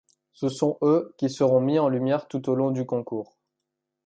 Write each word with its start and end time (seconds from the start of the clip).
Ce 0.33 0.49
sont 0.49 0.79
eux 0.81 1.13
qui 1.19 1.29
seront 1.29 1.59
mis 1.61 1.77
en 1.77 1.87
lumière 1.87 2.27
tout 2.27 2.49
au 2.49 2.55
long 2.55 2.71
du 2.71 2.87
concours. 2.87 3.37